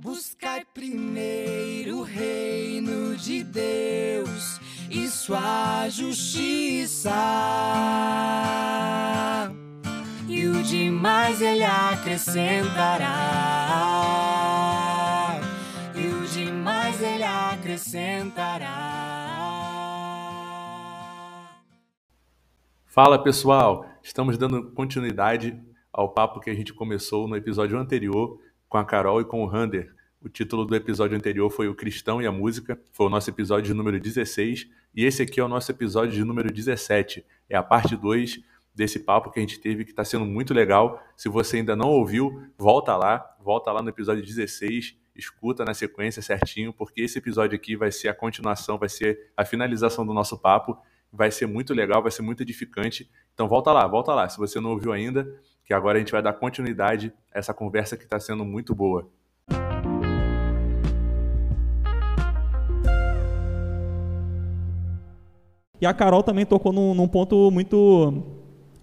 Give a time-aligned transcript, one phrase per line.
[0.00, 7.10] Buscai primeiro o reino de Deus e sua justiça.
[10.28, 13.08] E o demais ele acrescentará.
[15.96, 18.68] E o demais ele acrescentará.
[22.86, 25.60] Fala pessoal, estamos dando continuidade
[25.92, 28.38] ao papo que a gente começou no episódio anterior
[28.68, 29.94] com a Carol e com o Rander.
[30.20, 33.66] O título do episódio anterior foi O Cristão e a Música, foi o nosso episódio
[33.66, 37.24] de número 16, e esse aqui é o nosso episódio de número 17.
[37.48, 38.40] É a parte 2
[38.74, 41.02] desse papo que a gente teve, que está sendo muito legal.
[41.16, 46.22] Se você ainda não ouviu, volta lá, volta lá no episódio 16, escuta na sequência
[46.22, 50.38] certinho, porque esse episódio aqui vai ser a continuação, vai ser a finalização do nosso
[50.38, 50.76] papo,
[51.12, 53.10] vai ser muito legal, vai ser muito edificante.
[53.34, 54.28] Então volta lá, volta lá.
[54.28, 55.28] Se você não ouviu ainda,
[55.68, 59.06] que agora a gente vai dar continuidade a essa conversa que está sendo muito boa.
[65.78, 68.22] E a Carol também tocou num, num, ponto muito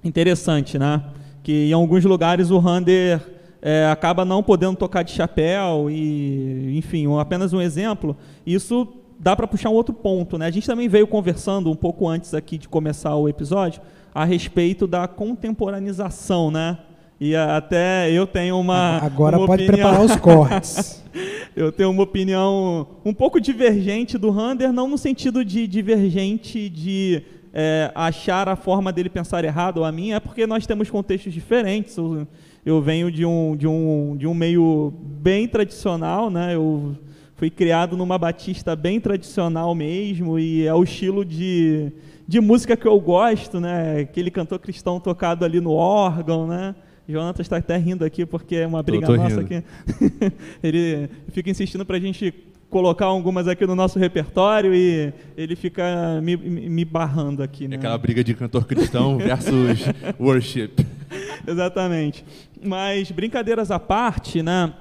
[0.03, 1.03] interessante, né?
[1.41, 3.19] Que em alguns lugares o Rander
[3.63, 8.15] é, acaba não podendo tocar de chapéu e, enfim, apenas um exemplo.
[8.45, 8.87] Isso
[9.19, 10.45] dá para puxar um outro ponto, né?
[10.45, 13.81] A gente também veio conversando um pouco antes aqui de começar o episódio
[14.15, 16.77] a respeito da contemporanização, né?
[17.19, 18.99] E até eu tenho uma.
[18.99, 19.89] Agora uma pode opinião...
[19.89, 21.03] preparar os cortes.
[21.53, 27.23] eu tenho uma opinião um pouco divergente do Rander, não no sentido de divergente de
[27.53, 31.33] é, achar a forma dele pensar errado ou a minha, é porque nós temos contextos
[31.33, 31.97] diferentes.
[31.97, 32.25] Eu,
[32.65, 36.55] eu venho de um, de, um, de um meio bem tradicional, né?
[36.55, 36.97] Eu
[37.35, 41.91] fui criado numa batista bem tradicional mesmo, e é o estilo de
[42.27, 43.99] de música que eu gosto, né?
[44.01, 46.75] Aquele cantor cristão tocado ali no órgão, né?
[47.07, 49.63] Jonathan está até rindo aqui porque é uma briga nossa aqui.
[50.63, 52.33] ele fica insistindo para a gente
[52.69, 57.67] colocar algumas aqui no nosso repertório e ele fica me, me barrando aqui.
[57.67, 57.75] Né?
[57.75, 59.85] É aquela briga de cantor cristão versus
[60.19, 60.71] worship.
[61.47, 62.25] Exatamente.
[62.63, 64.73] Mas brincadeiras à parte, né?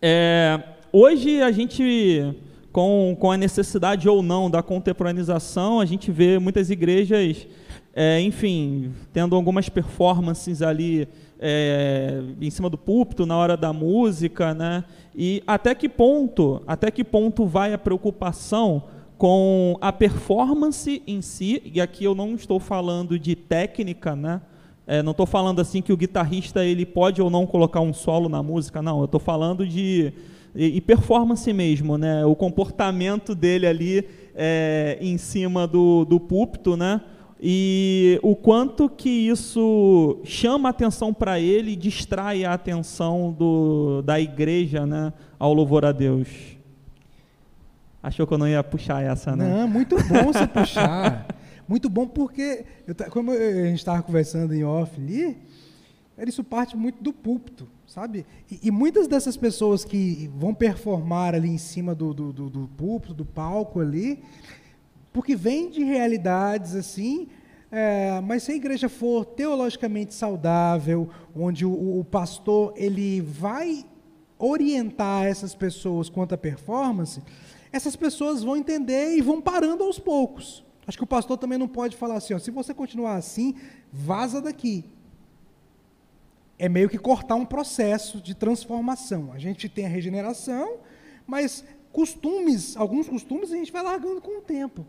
[0.00, 0.60] É,
[0.92, 2.34] hoje a gente
[2.76, 7.46] com, com a necessidade ou não da contemporanização, a gente vê muitas igrejas,
[7.94, 11.08] é, enfim, tendo algumas performances ali
[11.40, 14.84] é, em cima do púlpito na hora da música, né?
[15.14, 18.82] E até que ponto, até que ponto vai a preocupação
[19.16, 21.62] com a performance em si?
[21.64, 24.42] E aqui eu não estou falando de técnica, né?
[24.86, 28.28] É, não estou falando assim que o guitarrista ele pode ou não colocar um solo
[28.28, 28.98] na música, não.
[28.98, 30.12] Eu estou falando de
[30.56, 32.24] e, e performance mesmo, né?
[32.24, 37.02] O comportamento dele ali é, em cima do, do púlpito, né?
[37.38, 44.00] E o quanto que isso chama a atenção para ele e distrai a atenção do,
[44.02, 45.12] da igreja, né?
[45.38, 46.28] Ao louvor a Deus.
[48.02, 49.46] Achou que eu não ia puxar essa, né?
[49.46, 51.26] Não, muito bom você puxar.
[51.68, 55.36] Muito bom porque, eu, como a gente estava conversando em off ali,
[56.24, 58.26] isso parte muito do púlpito sabe?
[58.50, 62.68] E, e, muitas dessas pessoas que vão performar ali em cima do, do, do, do
[62.76, 64.22] púlpito, do palco ali,
[65.14, 67.26] porque vem de realidades assim,
[67.72, 73.86] é, mas se a igreja for teologicamente saudável, onde o, o, pastor ele vai
[74.38, 77.22] orientar essas pessoas quanto à performance,
[77.72, 80.62] essas pessoas vão entender e vão parando aos poucos.
[80.86, 83.54] Acho que o pastor também não pode falar assim, ó, se você continuar assim,
[83.90, 84.84] vaza daqui
[86.58, 89.32] é meio que cortar um processo de transformação.
[89.32, 90.78] A gente tem a regeneração,
[91.26, 94.86] mas costumes, alguns costumes a gente vai largando com o tempo.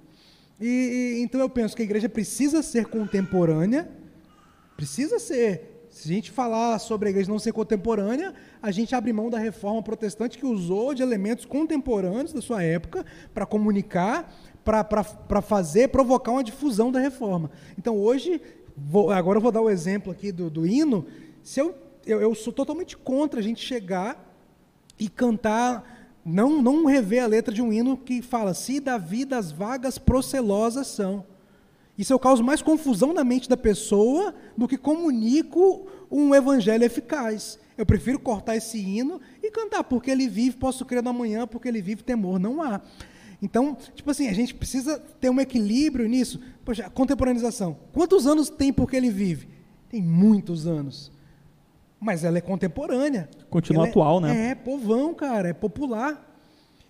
[0.59, 3.89] E, então eu penso que a igreja precisa ser contemporânea,
[4.75, 5.73] precisa ser.
[5.89, 9.39] Se a gente falar sobre a igreja não ser contemporânea, a gente abre mão da
[9.39, 14.31] reforma protestante que usou de elementos contemporâneos da sua época para comunicar,
[14.63, 17.49] para fazer, provocar uma difusão da reforma.
[17.77, 18.41] Então hoje,
[18.75, 21.05] vou, agora eu vou dar o exemplo aqui do, do hino,
[21.47, 21.73] se eu,
[22.05, 24.37] eu, eu sou totalmente contra a gente chegar
[24.99, 29.37] e cantar, não, não rever a letra de um hino que fala, se da vida
[29.37, 31.25] as vagas procelosas são.
[31.97, 37.57] Isso eu causo mais confusão na mente da pessoa do que comunico um evangelho eficaz.
[37.77, 41.69] Eu prefiro cortar esse hino e cantar, porque ele vive, posso crer no amanhã, porque
[41.69, 42.81] ele vive, temor não há.
[43.41, 46.41] Então, tipo assim, a gente precisa ter um equilíbrio nisso.
[46.65, 47.77] Poxa, contemporanização.
[47.93, 49.47] Quantos anos tem porque ele vive?
[49.87, 51.15] Tem muitos anos.
[51.99, 53.29] Mas ela é contemporânea.
[53.49, 54.49] Continua ela atual, é, né?
[54.49, 56.23] É povão, cara, é popular.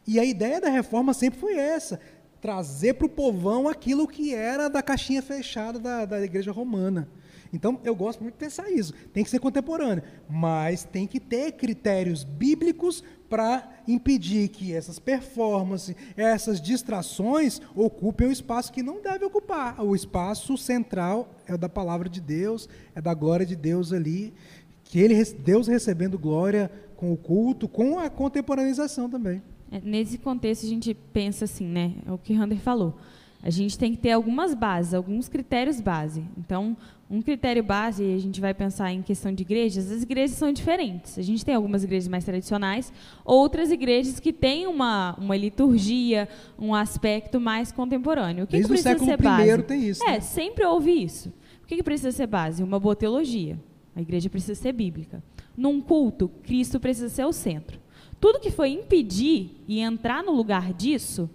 [0.05, 1.99] E a ideia da reforma sempre foi essa:
[2.41, 7.07] trazer para o povão aquilo que era da caixinha fechada da, da igreja romana.
[7.51, 8.93] Então, eu gosto muito de pensar isso.
[9.13, 15.95] Tem que ser contemporâneo, mas tem que ter critérios bíblicos para impedir que essas performances,
[16.15, 19.81] essas distrações ocupem o espaço que não deve ocupar.
[19.81, 24.33] O espaço central é o da palavra de Deus, é da glória de Deus ali,
[24.89, 29.41] que ele, Deus recebendo glória com o culto, com a contemporaneização também.
[29.71, 31.93] É, nesse contexto, a gente pensa assim, né?
[32.05, 32.95] É o que Rander falou.
[33.43, 36.23] A gente tem que ter algumas bases, alguns critérios base.
[36.37, 36.75] Então,
[37.09, 41.19] um critério base, a gente vai pensar em questão de igrejas, as igrejas são diferentes.
[41.19, 42.91] A gente tem algumas igrejas mais tradicionais,
[43.23, 48.45] outras igrejas que têm uma, uma liturgia, um aspecto mais contemporâneo.
[48.45, 49.63] O que, Desde que precisa o século ser base?
[49.63, 50.03] tem isso.
[50.03, 50.19] É, né?
[50.19, 51.29] sempre houve isso.
[51.63, 52.63] O que, que precisa ser base?
[52.63, 53.57] Uma boa teologia.
[53.97, 55.23] A igreja precisa ser bíblica.
[55.57, 57.79] Num culto, Cristo precisa ser o centro.
[58.19, 61.27] Tudo que foi impedir e entrar no lugar disso,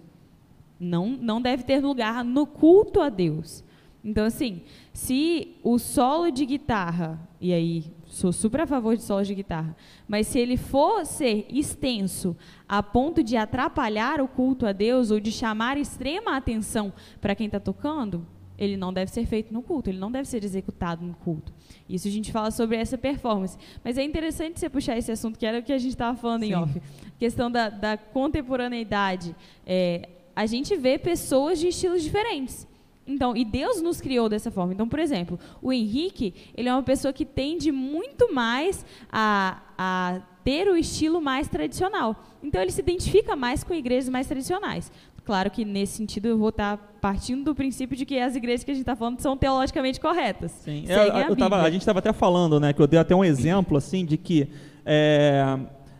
[0.79, 3.65] não, não deve ter lugar no culto a Deus.
[4.01, 4.61] Então, assim,
[4.93, 9.75] se o solo de guitarra, e aí sou super a favor de solo de guitarra,
[10.07, 12.33] mas se ele for ser extenso
[12.65, 17.47] a ponto de atrapalhar o culto a Deus ou de chamar extrema atenção para quem
[17.47, 18.25] está tocando,
[18.57, 21.53] ele não deve ser feito no culto, ele não deve ser executado no culto.
[21.89, 23.57] Isso a gente fala sobre essa performance.
[23.83, 26.43] Mas é interessante você puxar esse assunto, que era o que a gente estava falando
[26.43, 26.51] Sim.
[26.51, 26.81] em off.
[27.19, 29.35] questão da, da contemporaneidade.
[29.65, 32.67] É, a gente vê pessoas de estilos diferentes.
[33.05, 34.73] Então, e Deus nos criou dessa forma.
[34.73, 40.21] Então, por exemplo, o Henrique, ele é uma pessoa que tende muito mais a, a
[40.43, 42.15] ter o estilo mais tradicional.
[42.41, 44.91] Então, ele se identifica mais com igrejas mais tradicionais.
[45.25, 48.71] Claro que nesse sentido eu vou estar partindo do princípio de que as igrejas que
[48.71, 50.51] a gente está falando são teologicamente corretas.
[50.51, 53.15] Sim, é, eu, eu tava, a gente estava até falando, né, que eu dei até
[53.15, 54.49] um exemplo assim de que
[54.85, 55.57] é,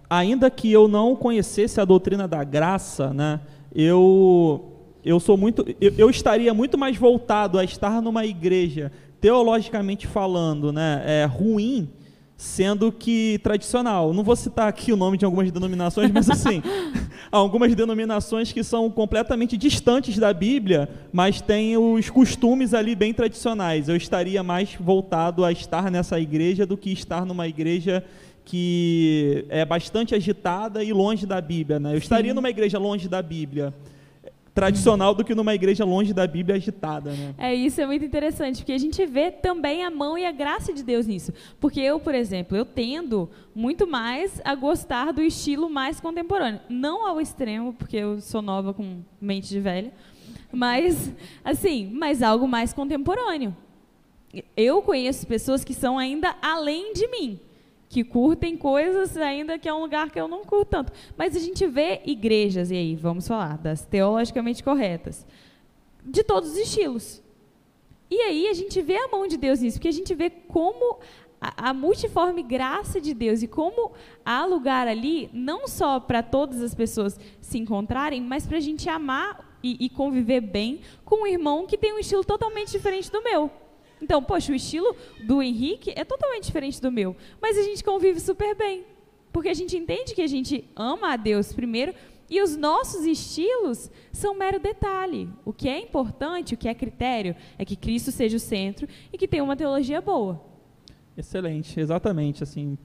[0.09, 3.39] ainda que eu não conhecesse a doutrina da graça, né,
[3.73, 4.69] eu
[5.05, 8.91] eu sou muito, eu, eu estaria muito mais voltado a estar numa igreja
[9.21, 11.89] teologicamente falando, né, é, ruim
[12.43, 14.13] sendo que tradicional.
[14.13, 16.61] Não vou citar aqui o nome de algumas denominações, mas assim,
[17.31, 23.87] algumas denominações que são completamente distantes da Bíblia, mas têm os costumes ali bem tradicionais.
[23.87, 28.03] Eu estaria mais voltado a estar nessa igreja do que estar numa igreja
[28.43, 31.79] que é bastante agitada e longe da Bíblia.
[31.79, 31.91] Né?
[31.91, 32.03] Eu Sim.
[32.03, 33.73] estaria numa igreja longe da Bíblia
[34.53, 37.33] tradicional do que numa igreja longe da Bíblia agitada, né?
[37.37, 40.71] É, isso é muito interessante, porque a gente vê também a mão e a graça
[40.71, 41.33] de Deus nisso.
[41.59, 46.61] Porque eu, por exemplo, eu tendo muito mais a gostar do estilo mais contemporâneo.
[46.69, 49.91] Não ao extremo, porque eu sou nova com mente de velha,
[50.51, 51.11] mas,
[51.43, 53.55] assim, mas algo mais contemporâneo.
[54.55, 57.39] Eu conheço pessoas que são ainda além de mim
[57.93, 60.91] que curtem coisas ainda que é um lugar que eu não curto tanto.
[61.15, 65.27] Mas a gente vê igrejas, e aí, vamos falar, das teologicamente corretas,
[66.03, 67.21] de todos os estilos.
[68.09, 70.99] E aí a gente vê a mão de Deus nisso, porque a gente vê como
[71.39, 73.91] a, a multiforme graça de Deus e como
[74.25, 78.89] há lugar ali, não só para todas as pessoas se encontrarem, mas para a gente
[78.89, 83.21] amar e, e conviver bem com um irmão que tem um estilo totalmente diferente do
[83.21, 83.51] meu.
[84.01, 84.95] Então, poxa, o estilo
[85.25, 88.83] do Henrique é totalmente diferente do meu, mas a gente convive super bem,
[89.31, 91.93] porque a gente entende que a gente ama a Deus primeiro
[92.29, 95.29] e os nossos estilos são mero detalhe.
[95.45, 99.17] O que é importante, o que é critério, é que Cristo seja o centro e
[99.17, 100.41] que tenha uma teologia boa.
[101.15, 102.77] Excelente, exatamente, assim,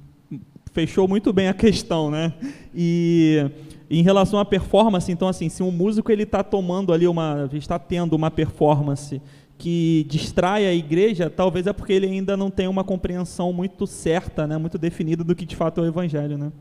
[0.72, 2.34] fechou muito bem a questão, né?
[2.74, 3.50] E
[3.90, 7.78] em relação à performance, então assim, se um músico ele está tomando ali uma, está
[7.78, 9.22] tendo uma performance
[9.58, 14.46] que distrai a igreja, talvez é porque ele ainda não tem uma compreensão muito certa,
[14.46, 16.52] né, muito definida do que de fato é o evangelho, né?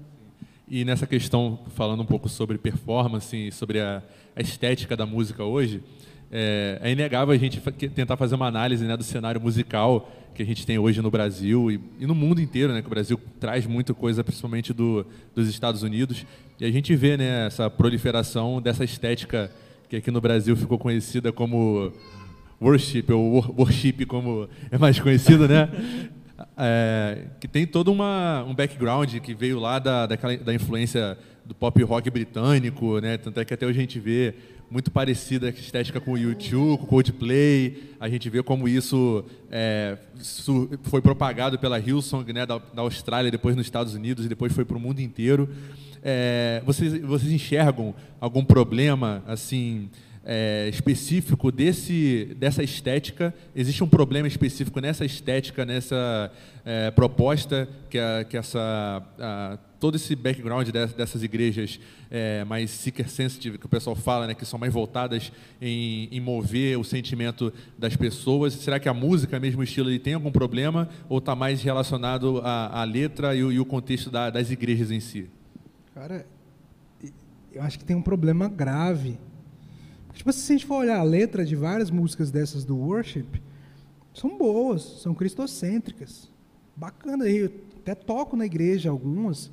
[0.70, 4.01] E nessa questão, falando um pouco sobre performance, sobre a,
[4.36, 5.82] a estética da música hoje,
[6.30, 10.46] é, é, inegável a gente tentar fazer uma análise né, do cenário musical que a
[10.46, 13.66] gente tem hoje no Brasil e, e no mundo inteiro, né, que o Brasil traz
[13.66, 16.25] muita coisa, principalmente do, dos Estados Unidos,
[16.60, 19.50] e a gente vê né, essa proliferação dessa estética
[19.88, 21.94] que aqui no Brasil ficou conhecida como
[22.62, 25.70] worship, ou worship como é mais conhecido, né?
[26.56, 31.56] É, que tem todo uma, um background que veio lá da, daquela, da influência do
[31.56, 33.18] pop rock britânico, né?
[33.18, 34.36] Tanto é que até hoje a gente vê
[34.70, 37.94] muito parecida a estética com o YouTube, com o Coldplay.
[38.00, 39.98] A gente vê como isso, é,
[40.84, 44.66] foi propagado pela Hillsong, né, da, da, Austrália, depois nos Estados Unidos e depois foi
[44.66, 45.50] para o mundo inteiro.
[46.04, 49.90] É, vocês, vocês enxergam algum problema assim
[50.30, 53.34] é, específico desse, dessa estética?
[53.56, 56.30] Existe um problema específico nessa estética, nessa
[56.66, 61.80] é, proposta que, a, que essa, a, todo esse background dessas igrejas
[62.12, 65.32] é, mais seeker sensitive que o pessoal fala, né, que são mais voltadas
[65.62, 68.54] em, em, mover o sentimento das pessoas.
[68.54, 72.82] Será que a música, mesmo estilo, ele tem algum problema ou está mais relacionado à,
[72.82, 75.30] à letra e e o contexto da, das igrejas em si?
[75.94, 76.26] Cara,
[77.54, 79.18] eu acho que tem um problema grave.
[80.18, 83.28] Tipo, se a gente for olhar a letra de várias músicas dessas do worship,
[84.16, 86.28] são boas, são cristocêntricas.
[86.76, 89.52] Bacana aí, eu até toco na igreja algumas,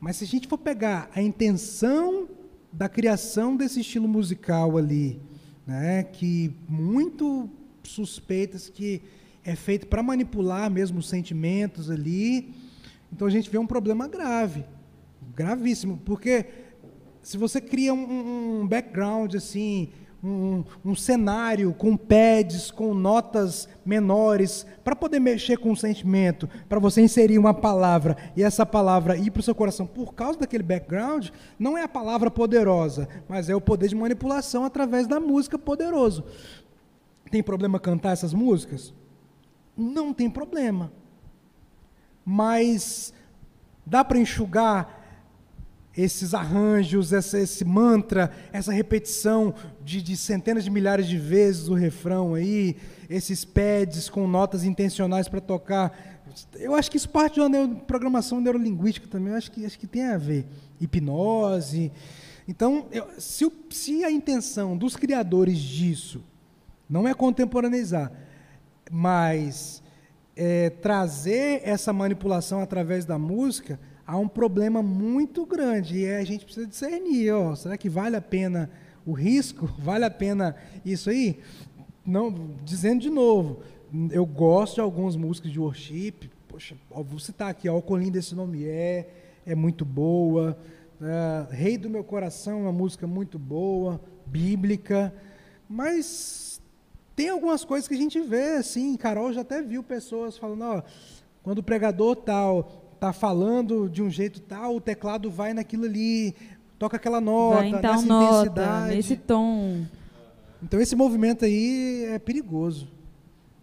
[0.00, 2.28] mas se a gente for pegar a intenção
[2.72, 5.20] da criação desse estilo musical ali,
[5.64, 7.48] né, que muito
[7.84, 9.00] suspeitas que
[9.44, 12.52] é feito para manipular mesmo os sentimentos ali,
[13.12, 14.64] então a gente vê um problema grave,
[15.36, 16.63] gravíssimo, porque
[17.24, 19.88] se você cria um, um background assim,
[20.22, 26.78] um, um, cenário com pads, com notas menores, para poder mexer com o sentimento, para
[26.78, 30.62] você inserir uma palavra e essa palavra ir para o seu coração por causa daquele
[30.62, 35.58] background, não é a palavra poderosa, mas é o poder de manipulação através da música
[35.58, 36.24] poderoso.
[37.30, 38.92] Tem problema cantar essas músicas?
[39.74, 40.92] Não tem problema.
[42.22, 43.14] Mas
[43.86, 45.03] dá para enxugar
[45.96, 51.74] esses arranjos, essa, esse mantra, essa repetição de, de, centenas de milhares de vezes o
[51.74, 52.76] refrão aí,
[53.08, 55.96] esses pads com notas intencionais para tocar.
[56.54, 59.78] Eu acho que isso parte de uma neuro, programação neurolinguística também, eu acho que, acho
[59.78, 60.46] que tem a ver.
[60.80, 61.92] Hipnose.
[62.48, 66.24] Então, eu, se, se a intenção dos criadores disso
[66.90, 68.12] não é contemporaneizar,
[68.90, 69.82] mas
[70.36, 76.44] é, trazer essa manipulação através da música, há um problema muito grande e a gente
[76.44, 78.70] precisa discernir, ó, será que vale a pena
[79.06, 79.66] o risco?
[79.78, 81.40] Vale a pena isso aí?
[82.06, 82.32] Não,
[82.64, 83.60] dizendo de novo,
[84.10, 88.34] eu gosto de algumas músicas de worship, poxa, vou citar aqui, ó, o Colim desse
[88.34, 89.08] nome é,
[89.44, 90.56] é muito boa,
[91.02, 95.14] é, Rei do meu coração é uma música muito boa, bíblica,
[95.68, 96.60] mas
[97.14, 100.82] tem algumas coisas que a gente vê, assim, Carol já até viu pessoas falando, ó,
[101.42, 106.34] quando o pregador tal está falando de um jeito tal, o teclado vai naquilo ali,
[106.78, 108.96] toca aquela nota, vai nessa nota, intensidade.
[108.96, 109.84] nesse tom.
[110.62, 112.88] Então esse movimento aí é perigoso.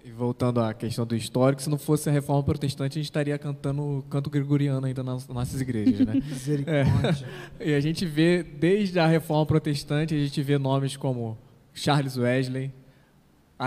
[0.05, 3.37] E voltando à questão do histórico, se não fosse a reforma protestante, a gente estaria
[3.37, 6.13] cantando canto gregoriano ainda nas nossas igrejas, né?
[6.25, 7.27] Misericórdia.
[7.59, 7.69] É.
[7.69, 11.37] E a gente vê, desde a reforma protestante, a gente vê nomes como
[11.73, 12.71] Charles Wesley,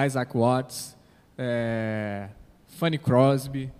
[0.07, 0.97] Isaac Watts,
[1.39, 2.29] é,
[2.67, 3.71] Fanny Crosby,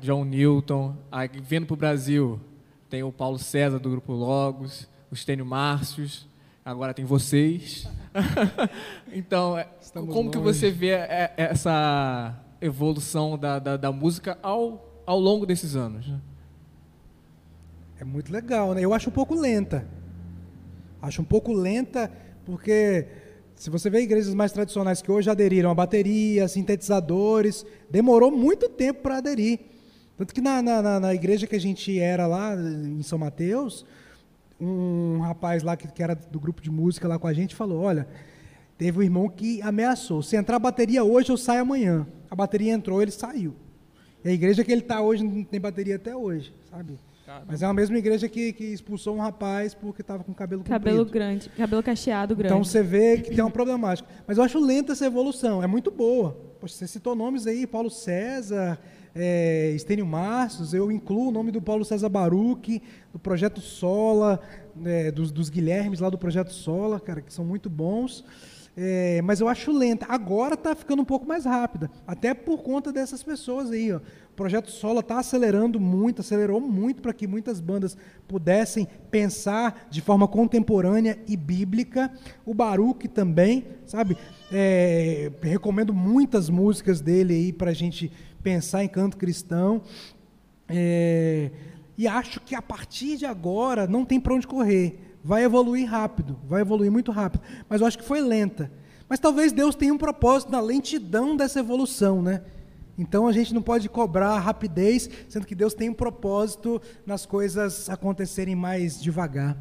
[0.00, 2.40] John Newton, a, vindo para o Brasil,
[2.88, 6.28] tem o Paulo César do Grupo Logos, o Stênio Márcios,
[6.64, 7.88] agora tem vocês.
[9.12, 10.38] então, é, Estamos como longe.
[10.38, 16.12] que você vê é, essa evolução da, da, da, música ao, ao longo desses anos?
[17.98, 18.82] É muito legal, né?
[18.82, 19.86] Eu acho um pouco lenta.
[21.00, 22.10] Acho um pouco lenta
[22.44, 23.06] porque
[23.56, 29.00] se você vê igrejas mais tradicionais que hoje aderiram a bateria, sintetizadores, demorou muito tempo
[29.00, 29.58] para aderir.
[30.16, 33.84] Tanto que na, na, na, igreja que a gente era lá, em São Mateus,
[34.60, 37.82] um rapaz lá que, que era do grupo de música lá com a gente falou:
[37.82, 38.06] Olha,
[38.76, 42.06] teve um irmão que ameaçou: se entrar a bateria hoje, eu saio amanhã.
[42.30, 43.54] A bateria entrou, ele saiu.
[44.22, 46.98] E a igreja que ele está hoje não tem bateria até hoje, sabe?
[47.46, 50.98] Mas é a mesma igreja que, que expulsou um rapaz porque estava com cabelo Cabelo
[50.98, 51.12] comprido.
[51.12, 52.52] grande, cabelo cacheado grande.
[52.52, 54.08] Então você vê que tem uma problemática.
[54.26, 56.36] Mas eu acho lenta essa evolução, é muito boa.
[56.60, 58.78] Poxa, você citou nomes aí, Paulo César,
[59.14, 64.40] é, Estênio Marços, eu incluo o nome do Paulo César Baruch, do Projeto Sola,
[64.84, 68.24] é, dos, dos Guilhermes lá do Projeto Sola, cara, que são muito bons.
[68.76, 70.04] É, mas eu acho lenta.
[70.06, 73.90] Agora está ficando um pouco mais rápida, até por conta dessas pessoas aí.
[73.90, 73.96] Ó.
[73.96, 77.96] O projeto Sola está acelerando muito, acelerou muito para que muitas bandas
[78.28, 82.12] pudessem pensar de forma contemporânea e bíblica.
[82.44, 84.14] O Baruch também, sabe?
[84.52, 89.80] É, recomendo muitas músicas dele aí para a gente pensar em canto cristão.
[90.68, 91.50] É,
[91.96, 96.38] e acho que a partir de agora não tem para onde correr vai evoluir rápido,
[96.46, 97.42] vai evoluir muito rápido.
[97.68, 98.70] Mas eu acho que foi lenta.
[99.08, 102.42] Mas talvez Deus tenha um propósito na lentidão dessa evolução, né?
[102.96, 107.90] Então a gente não pode cobrar rapidez, sendo que Deus tem um propósito nas coisas
[107.90, 109.58] acontecerem mais devagar.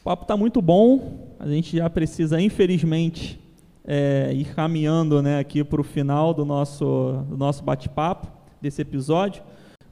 [0.00, 1.36] O papo está muito bom.
[1.38, 3.38] A gente já precisa, infelizmente,
[3.84, 8.26] é, ir caminhando né, aqui para o final do nosso, do nosso bate-papo,
[8.60, 9.42] desse episódio.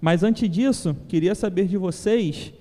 [0.01, 2.55] Mas antes disso, queria saber de vocês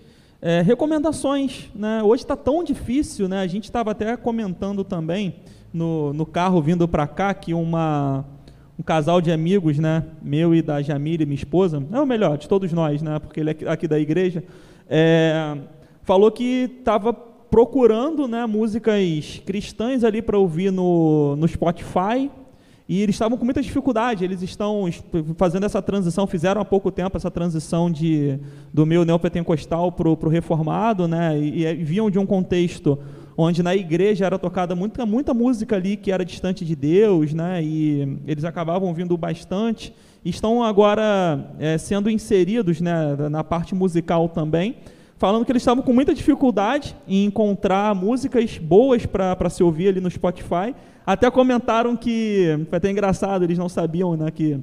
[0.45, 2.03] é, recomendações, né?
[2.03, 3.39] Hoje está tão difícil, né?
[3.39, 5.37] A gente estava até comentando também
[5.73, 8.23] no, no carro vindo para cá que uma
[8.77, 10.05] um casal de amigos, né?
[10.21, 13.17] Meu e da Jamile, minha esposa, é o melhor de todos nós, né?
[13.17, 14.43] Porque ele é aqui da igreja,
[14.87, 15.57] é,
[16.03, 18.45] falou que estava procurando, né?
[18.45, 22.29] Músicas cristãs ali para ouvir no, no Spotify
[22.87, 24.87] e eles estavam com muita dificuldade, eles estão
[25.37, 28.39] fazendo essa transição, fizeram há pouco tempo essa transição de,
[28.71, 31.37] do meu neopentecostal para o reformado, né?
[31.39, 32.99] E, e, viam de um contexto
[33.35, 37.63] onde na igreja era tocada muita, muita música ali que era distante de Deus, né?
[37.63, 39.91] E eles acabavam vindo bastante.
[40.23, 44.75] E estão agora é, sendo inseridos né, na parte musical também
[45.17, 50.01] falando que eles estavam com muita dificuldade em encontrar músicas boas para se ouvir ali
[50.01, 50.75] no Spotify.
[51.05, 54.59] Até comentaram que, foi até engraçado, eles não sabiam né, que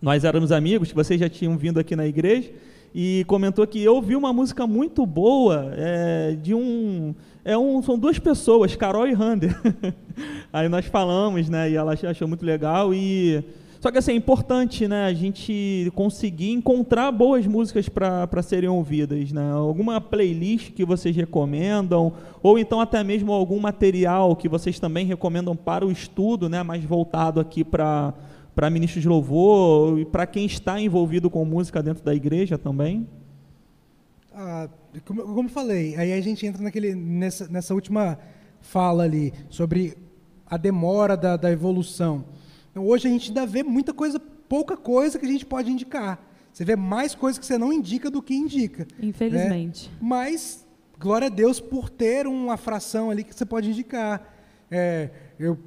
[0.00, 2.50] nós éramos amigos, que vocês já tinham vindo aqui na igreja,
[2.94, 7.82] e comentou que eu ouvi uma música muito boa é, de um, é um.
[7.82, 9.58] São duas pessoas, Carol e Rander.
[10.52, 11.70] Aí nós falamos, né?
[11.70, 12.92] E ela achou muito legal.
[12.92, 13.42] E
[13.82, 19.32] só que assim, é importante né, a gente conseguir encontrar boas músicas para serem ouvidas.
[19.32, 19.50] Né?
[19.50, 25.56] Alguma playlist que vocês recomendam, ou então até mesmo algum material que vocês também recomendam
[25.56, 28.14] para o estudo, né, mais voltado aqui para
[28.54, 33.08] para ministros de louvor e para quem está envolvido com música dentro da igreja também?
[34.32, 34.68] Ah,
[35.06, 38.18] como, como falei, aí a gente entra naquele, nessa, nessa última
[38.60, 39.96] fala ali sobre
[40.46, 42.26] a demora da, da evolução.
[42.72, 46.18] Então, hoje a gente ainda vê muita coisa, pouca coisa que a gente pode indicar.
[46.52, 48.84] Você vê mais coisas que você não indica do que indica.
[48.98, 49.08] Né?
[49.08, 49.88] Infelizmente.
[49.90, 49.96] Né?
[50.00, 50.66] Mas,
[50.98, 54.34] glória a Deus por ter uma fração ali que você pode indicar.
[54.70, 55.58] É, eu,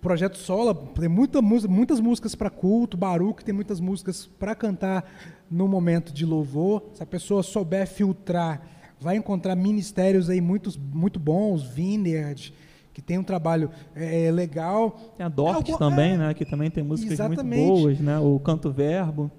[0.00, 5.04] Projeto Sola tem muita, muitas músicas para culto, Baruch tem muitas músicas para cantar
[5.50, 6.84] no momento de louvor.
[6.94, 8.62] Se a pessoa souber filtrar,
[8.98, 12.54] vai encontrar ministérios aí muito, muito bons, Vineyard,
[12.92, 14.92] que tem um trabalho é, é legal.
[15.16, 16.34] Tem a Dortes é, também, é, né?
[16.34, 17.60] Que também tem músicas exatamente.
[17.60, 18.18] muito boas, né?
[18.18, 19.30] O Canto Verbo.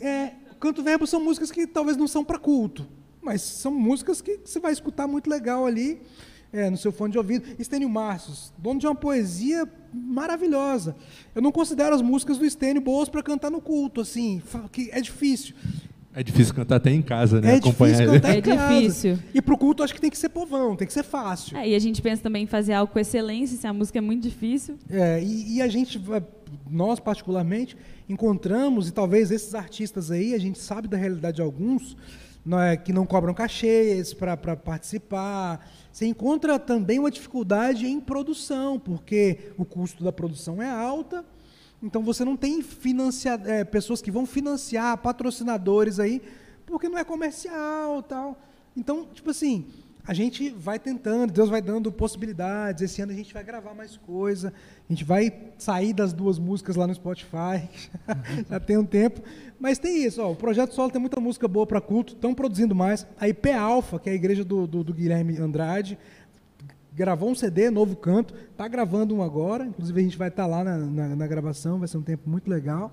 [0.00, 2.86] É, o Canto Verbo são músicas que talvez não são para culto,
[3.22, 6.00] mas são músicas que você vai escutar muito legal ali.
[6.50, 7.44] É, no seu fone de ouvido.
[7.58, 10.96] Estênio Marços, dono de uma poesia maravilhosa.
[11.34, 14.98] Eu não considero as músicas do Estênio boas para cantar no culto, assim, que é
[14.98, 15.54] difícil.
[16.14, 17.54] É difícil cantar até em casa, né?
[17.54, 18.80] É Acompanhar difícil cantar é em casa.
[18.80, 19.18] difícil.
[19.34, 21.56] E pro culto acho que tem que ser povão, tem que ser fácil.
[21.56, 24.00] É, e a gente pensa também em fazer algo com excelência, se a música é
[24.00, 24.76] muito difícil.
[24.90, 26.00] É, e, e a gente,
[26.68, 27.76] nós particularmente,
[28.08, 31.96] encontramos, e talvez esses artistas aí, a gente sabe da realidade de alguns,
[32.44, 35.68] não é, que não cobram cachês para participar.
[35.92, 41.24] Você encontra também uma dificuldade em produção, porque o custo da produção é alta
[41.82, 42.64] então você não tem
[43.46, 46.20] é, pessoas que vão financiar patrocinadores aí,
[46.66, 48.40] porque não é comercial tal.
[48.76, 49.66] Então, tipo assim,
[50.08, 52.82] a gente vai tentando, Deus vai dando possibilidades.
[52.82, 54.54] Esse ano a gente vai gravar mais coisa,
[54.88, 57.68] a gente vai sair das duas músicas lá no Spotify,
[58.48, 59.20] já tem um tempo.
[59.60, 62.74] Mas tem isso, ó, o Projeto Solo tem muita música boa para culto, estão produzindo
[62.74, 63.06] mais.
[63.20, 65.98] A IP Alpha, que é a igreja do, do, do Guilherme Andrade,
[66.98, 70.48] gravou um CD, novo canto, está gravando um agora, inclusive a gente vai estar tá
[70.48, 72.92] lá na, na, na, gravação, vai ser um tempo muito legal.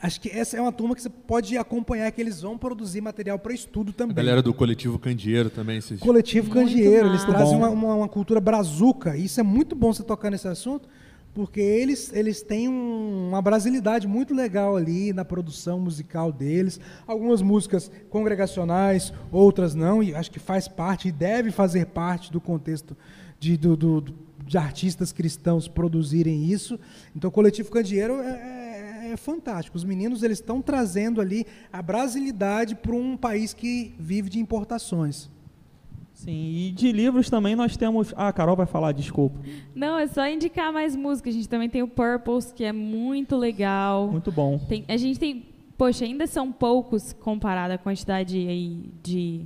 [0.00, 3.38] Acho que essa é uma turma que você pode acompanhar, que eles vão produzir material
[3.38, 4.12] para estudo também.
[4.12, 5.78] A galera do Coletivo Candeeiro também.
[5.78, 5.98] Esses...
[5.98, 9.92] Coletivo muito Candeeiro, eles trazem uma, uma, uma, cultura brazuca, e isso é muito bom
[9.92, 10.88] você tocar nesse assunto,
[11.34, 16.78] porque eles, eles têm um, uma brasilidade muito legal ali na produção musical deles.
[17.04, 22.40] Algumas músicas congregacionais, outras não, e acho que faz parte e deve fazer parte do
[22.40, 22.96] contexto
[23.44, 24.14] de, do, do,
[24.46, 26.80] de artistas cristãos produzirem isso.
[27.14, 29.76] Então, o Coletivo Candeeiro é, é, é fantástico.
[29.76, 35.30] Os meninos eles estão trazendo ali a brasilidade para um país que vive de importações.
[36.14, 38.14] Sim, e de livros também nós temos.
[38.16, 39.38] Ah, a Carol vai falar, desculpa.
[39.74, 41.28] Não, é só indicar mais música.
[41.28, 44.10] A gente também tem o Purples, que é muito legal.
[44.10, 44.58] Muito bom.
[44.58, 45.44] Tem, a gente tem.
[45.76, 49.44] Poxa, ainda são poucos comparado à quantidade aí de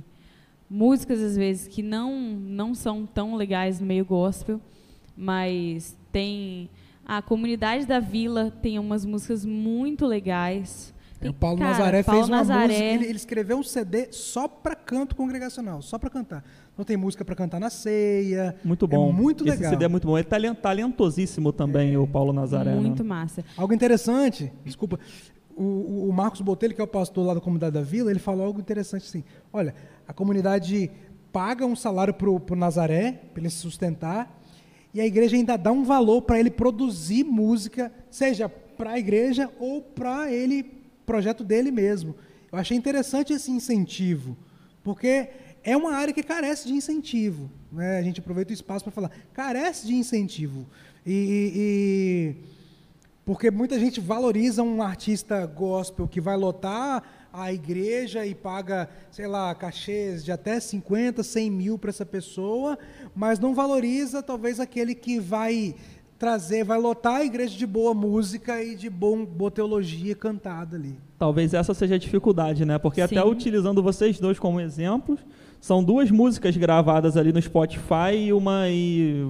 [0.69, 4.61] músicas, às vezes, que não, não são tão legais no meio gospel,
[5.17, 6.69] mas tem.
[7.05, 10.93] A comunidade da vila tem umas músicas muito legais.
[11.19, 12.67] Tem, o Paulo cara, Nazaré Paulo fez uma Nazaré...
[12.67, 16.45] música, ele, ele, escreveu um CD só para canto congregacional, só para cantar.
[16.77, 18.55] Não tem música para cantar na ceia.
[18.63, 19.09] Muito bom.
[19.09, 19.59] É muito legal.
[19.59, 20.17] Esse CD é muito bom.
[20.17, 21.97] Ele é talentosíssimo também, é.
[21.97, 22.73] o Paulo Nazaré.
[22.75, 23.09] Muito né?
[23.09, 23.43] massa.
[23.57, 24.97] Algo interessante, desculpa,
[25.59, 28.45] o, o, Marcos Botelho, que é o pastor lá da comunidade da vila, ele falou
[28.45, 29.75] algo interessante assim, olha,
[30.09, 30.89] a comunidade
[31.31, 34.41] paga um salário para o Nazaré, para ele se sustentar,
[34.91, 39.51] e a igreja ainda dá um valor para ele produzir música, seja para a igreja
[39.59, 40.63] ou para ele,
[41.05, 42.15] projeto dele mesmo.
[42.51, 44.35] Eu achei interessante esse incentivo,
[44.83, 45.29] porque
[45.63, 47.47] é uma área que carece de incentivo.
[47.71, 47.99] Né?
[47.99, 50.65] A gente aproveita o espaço para falar, carece de incentivo.
[51.05, 52.35] E, e,
[53.23, 59.27] porque muita gente valoriza um artista gospel que vai lotar a igreja e paga, sei
[59.27, 62.77] lá, cachês de até 50, 100 mil para essa pessoa,
[63.15, 65.75] mas não valoriza talvez aquele que vai
[66.17, 70.97] trazer, vai lotar a igreja de boa música e de bom, boa teologia cantada ali.
[71.17, 72.77] Talvez essa seja a dificuldade, né?
[72.77, 73.17] Porque Sim.
[73.17, 75.19] até utilizando vocês dois como exemplos,
[75.59, 79.25] são duas músicas gravadas ali no Spotify e uma e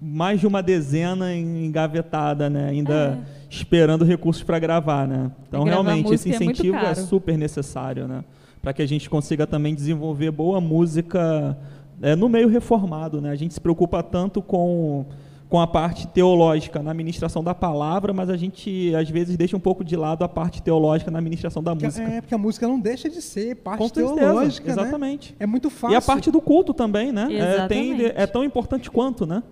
[0.00, 2.70] mais de uma dezena engavetada, né?
[2.70, 5.30] Ainda esperando recursos para gravar, né?
[5.46, 6.96] Então realmente esse é incentivo é, caro.
[6.96, 8.24] super necessário, né?
[8.60, 11.56] Para que a gente consiga também desenvolver boa música
[12.02, 13.30] é, no meio reformado, né?
[13.30, 15.06] A gente se preocupa tanto com
[15.48, 19.60] com a parte teológica na ministração da palavra, mas a gente às vezes deixa um
[19.60, 22.02] pouco de lado a parte teológica na ministração da música.
[22.02, 24.82] É, porque a música não deixa de ser parte Com certeza, teológica, né?
[24.82, 25.34] exatamente.
[25.40, 25.94] É muito fácil.
[25.94, 27.28] E a parte do culto também, né?
[27.32, 29.42] É, tem- é tão importante quanto, né?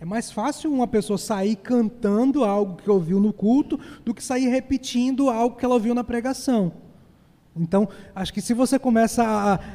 [0.00, 4.48] É mais fácil uma pessoa sair cantando algo que ouviu no culto do que sair
[4.48, 6.70] repetindo algo que ela ouviu na pregação.
[7.56, 9.24] Então, acho que se você começa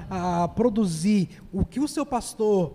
[0.10, 2.72] a, a produzir o que o seu pastor,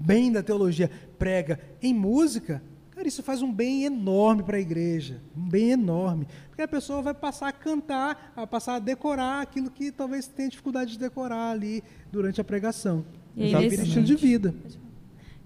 [0.00, 5.20] bem da teologia, prega em música, cara, isso faz um bem enorme para a igreja.
[5.36, 6.26] Um bem enorme.
[6.48, 10.48] Porque a pessoa vai passar a cantar, a passar a decorar aquilo que talvez tenha
[10.48, 13.04] dificuldade de decorar ali durante a pregação.
[13.36, 14.54] E Já nesse- vira estilo de vida.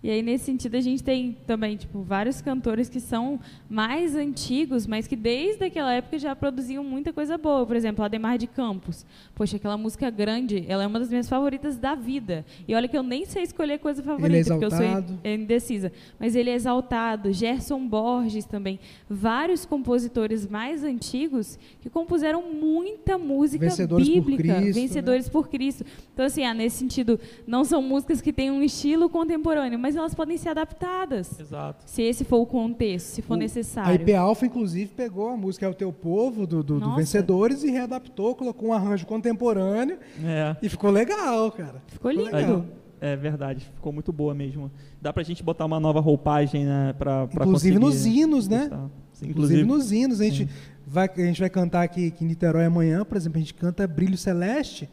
[0.04, 3.40] E aí, nesse sentido, a gente tem também, tipo, vários cantores que são
[3.70, 7.64] mais antigos, mas que desde aquela época já produziam muita coisa boa.
[7.64, 9.06] Por exemplo, Ademar de Campos.
[9.34, 12.44] Poxa, aquela música grande, ela é uma das minhas favoritas da vida.
[12.68, 14.84] E olha que eu nem sei escolher coisa favorita, porque eu sou
[15.24, 15.90] indecisa.
[16.20, 17.32] Mas ele é exaltado.
[17.32, 18.78] Gerson Borges também.
[19.08, 24.42] Vários compositores mais antigos que compuseram muita música Vencedores por bíblica.
[24.42, 24.72] Cristo, né?
[24.72, 25.82] vencedores por Cristo.
[26.12, 30.14] Então, assim, ah, nesse sentido, não são músicas que têm um estilo contemporâneo, mas elas
[30.14, 31.38] podem ser adaptadas.
[31.40, 31.84] Exato.
[31.86, 33.94] Se esse for o contexto, se for O- A necessário.
[33.94, 36.96] IP Alpha, inclusive, pegou a música É o Teu Povo, do, do- do.
[36.96, 40.56] Vencedores, e readaptou, colocou um arranjo contemporâneo É.
[40.62, 41.82] e ficou legal, cara.
[41.88, 42.24] Ficou lindo.
[42.34, 42.64] legal.
[43.00, 44.70] É verdade, ficou muito boa mesmo.
[45.02, 46.94] Dá pra gente botar uma nova roupagem, né?
[46.98, 48.70] Pra, pra Inclusive nos hinos, né?
[49.12, 50.20] Sim, Inclusive nos hinos.
[50.22, 50.48] A gente,
[50.86, 53.86] vai, a gente vai cantar aqui, aqui em Niterói amanhã, por exemplo, a gente canta
[53.86, 54.88] Brilho Celeste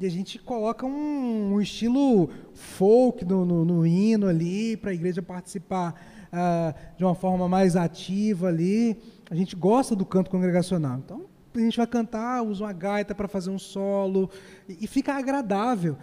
[0.00, 4.94] e a gente coloca um, um estilo folk no, no- no hino ali, para a
[4.94, 5.94] igreja participar
[6.32, 8.96] ah, de uma forma mais ativa ali.
[9.30, 10.98] A gente gosta do canto congregacional.
[11.04, 11.22] Então,
[11.54, 14.30] a gente vai cantar, usa uma gaita para fazer um solo
[14.68, 15.96] e, e fica agradável.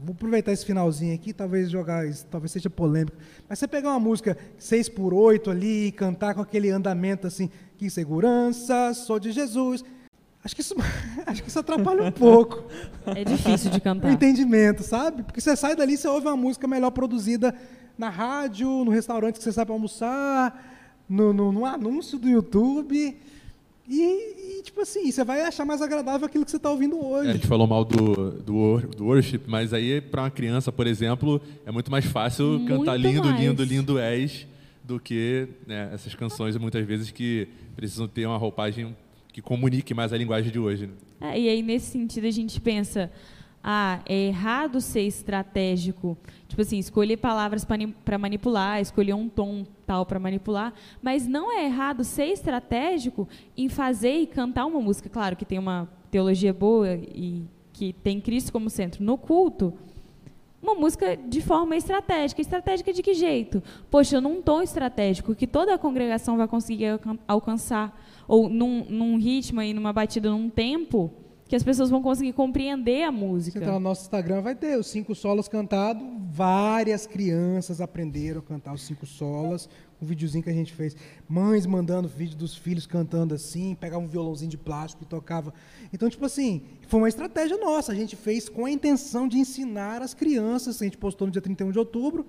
[0.00, 3.16] Vou aproveitar esse finalzinho aqui, talvez jogar, talvez seja polêmico.
[3.48, 7.50] Mas você pegar uma música 6 por 8 ali e cantar com aquele andamento assim,
[7.76, 9.84] que segurança, sou de Jesus.
[10.48, 10.74] Acho que isso,
[11.26, 12.64] acho que isso atrapalha um pouco
[13.04, 14.10] É difícil de o cantar.
[14.10, 15.22] entendimento, sabe?
[15.22, 17.54] Porque você sai dali, você ouve uma música melhor produzida
[17.98, 23.14] na rádio, no restaurante que você sai para almoçar, no, no, no anúncio do YouTube.
[23.86, 24.00] E,
[24.58, 27.32] e, tipo assim, você vai achar mais agradável aquilo que você está ouvindo A hoje.
[27.32, 31.70] gente falou mal do, do, do worship, mas aí para uma criança, por exemplo, é
[31.70, 33.38] muito mais fácil Muito cantar lindo, mais.
[33.38, 34.46] lindo, lindo és
[34.82, 38.96] do que né, essas canções muitas vezes que precisam ter uma roupagem
[39.38, 40.88] que comunique mais a linguagem de hoje.
[40.88, 40.92] né?
[41.20, 43.10] É, e aí, nesse sentido, a gente pensa,
[43.62, 46.18] ah, é errado ser estratégico.
[46.48, 51.66] Tipo assim, escolher palavras para manipular, escolher um tom tal para manipular, mas não é
[51.66, 56.94] errado ser estratégico em fazer e cantar uma música, claro, que tem uma teologia boa
[56.94, 59.72] e que tem Cristo como centro no culto,
[60.62, 62.40] uma música de forma estratégica.
[62.40, 63.62] Estratégica de que jeito?
[63.90, 69.16] Poxa, num tom estratégico que toda a congregação vai conseguir alcan- alcançar, ou num, num
[69.16, 71.10] ritmo e numa batida, num tempo,
[71.48, 73.58] que as pessoas vão conseguir compreender a música.
[73.58, 76.06] entrar no nosso Instagram, vai ter os cinco solos cantados.
[76.30, 79.66] Várias crianças aprenderam a cantar os cinco solos.
[80.00, 80.94] Um videozinho que a gente fez.
[81.26, 85.54] Mães mandando vídeo dos filhos cantando assim, pegava um violãozinho de plástico e tocava.
[85.90, 87.92] Então, tipo assim, foi uma estratégia nossa.
[87.92, 90.82] A gente fez com a intenção de ensinar as crianças.
[90.82, 92.26] A gente postou no dia 31 de outubro.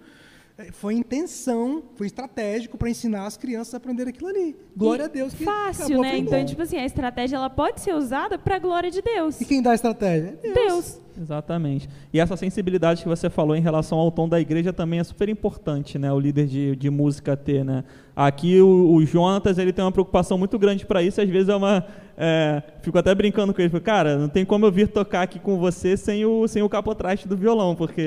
[0.60, 4.56] Eh, Foi intenção, foi estratégico para ensinar as crianças a aprender aquilo ali.
[4.76, 5.34] Glória E a Deus.
[5.34, 6.17] Que Fácil, né?
[6.17, 9.39] Então, tipo assim, a estratégia ela pode ser usada para a glória de Deus.
[9.39, 10.38] E quem dá a estratégia?
[10.43, 11.00] É Deus.
[11.22, 11.89] Exatamente.
[12.13, 15.28] E essa sensibilidade que você falou em relação ao tom da igreja também é super
[15.28, 16.12] importante, né?
[16.12, 17.84] O líder de, de música ter, né?
[18.21, 21.21] Aqui o, o Jonatas ele tem uma preocupação muito grande para isso.
[21.21, 21.86] Às vezes é uma,
[22.17, 25.39] é, fico até brincando com ele, falo, cara, não tem como eu vir tocar aqui
[25.39, 28.01] com você sem o sem o capotraste do violão, porque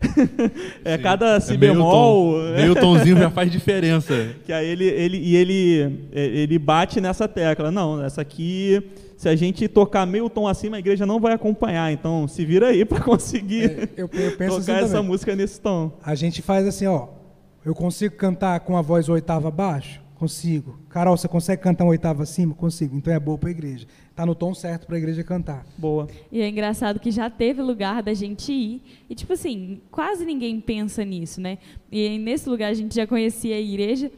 [0.84, 1.02] é Sim.
[1.02, 4.28] cada si É meio bemol, tom- meio tomzinho já faz diferença.
[4.46, 7.72] que aí ele, ele e ele é, ele bate nessa tecla.
[7.72, 8.80] Não, essa aqui
[9.16, 11.90] se a gente tocar meio tom acima, a igreja não vai acompanhar.
[11.92, 15.60] Então, se vira aí para conseguir É, eu, eu penso tocar assim essa música nesse
[15.60, 15.90] tom.
[16.00, 17.17] A gente faz assim, ó.
[17.68, 20.00] Eu consigo cantar com a voz oitava abaixo?
[20.14, 20.78] Consigo.
[20.88, 22.54] Carol, você consegue cantar uma oitava acima?
[22.54, 22.96] Consigo.
[22.96, 23.86] Então é boa para a igreja.
[24.16, 25.66] Tá no tom certo para a igreja cantar.
[25.76, 26.08] Boa.
[26.32, 28.80] E é engraçado que já teve lugar da gente ir.
[29.10, 31.58] E, tipo assim, quase ninguém pensa nisso, né?
[31.92, 34.10] E nesse lugar a gente já conhecia a igreja.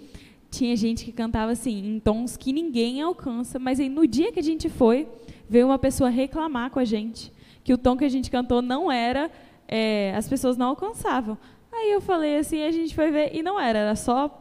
[0.49, 3.59] Tinha gente que cantava assim, em tons que ninguém alcança.
[3.59, 5.09] Mas aí no dia que a gente foi,
[5.49, 7.33] veio uma pessoa reclamar com a gente
[7.65, 9.29] que o tom que a gente cantou não era,
[9.67, 11.37] é, as pessoas não alcançavam.
[11.73, 14.41] Aí eu falei assim, a gente foi ver, e não era, era só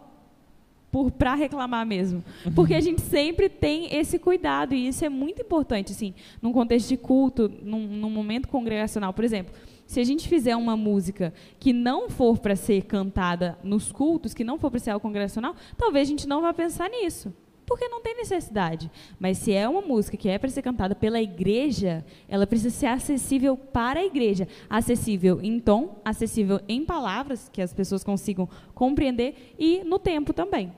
[0.91, 2.23] por para reclamar mesmo.
[2.55, 6.89] Porque a gente sempre tem esse cuidado e isso é muito importante, assim, num contexto
[6.89, 9.53] de culto, num, num momento congregacional, por exemplo.
[9.85, 14.43] Se a gente fizer uma música que não for para ser cantada nos cultos, que
[14.43, 17.33] não for para ser algo congregacional, talvez a gente não vá pensar nisso,
[17.69, 18.89] porque não tem necessidade.
[19.19, 22.87] Mas se é uma música que é para ser cantada pela igreja, ela precisa ser
[22.87, 29.53] acessível para a igreja, acessível em tom, acessível em palavras que as pessoas consigam compreender
[29.59, 30.73] e no tempo também.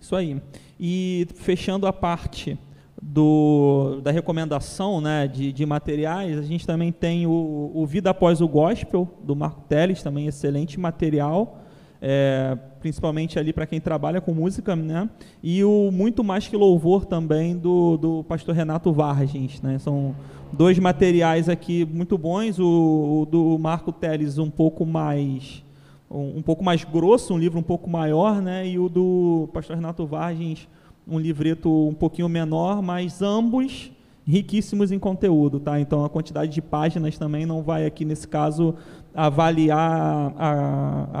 [0.00, 0.40] Isso aí.
[0.80, 2.58] E fechando a parte
[3.00, 8.40] do, da recomendação né, de, de materiais, a gente também tem o, o Vida Após
[8.40, 11.60] o Gospel, do Marco Teles, também excelente material,
[12.08, 15.10] é, principalmente ali para quem trabalha com música, né?
[15.42, 19.76] E o Muito Mais Que Louvor também, do, do pastor Renato Vargens, né?
[19.80, 20.14] São
[20.52, 25.64] dois materiais aqui muito bons, o, o do Marco Teles um pouco mais
[26.08, 28.68] um, um pouco mais grosso, um livro um pouco maior, né?
[28.68, 30.68] E o do pastor Renato Vargens,
[31.08, 33.90] um livreto um pouquinho menor, mas ambos
[34.24, 35.80] riquíssimos em conteúdo, tá?
[35.80, 38.76] Então a quantidade de páginas também não vai aqui nesse caso
[39.16, 41.20] avaliar a,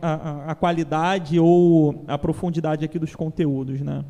[0.00, 4.04] a, a- qualidade ou a profundidade aqui dos conteúdos, né?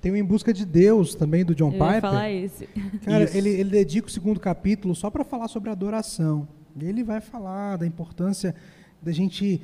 [0.00, 2.00] Tem o Em Busca de Deus também, do John Eu ia Piper.
[2.02, 2.68] falar esse.
[3.04, 3.36] Cara, Isso.
[3.36, 6.46] ele, ele dedica o segundo capítulo só para falar sobre adoração.
[6.80, 8.54] Ele vai falar da importância
[9.02, 9.60] da gente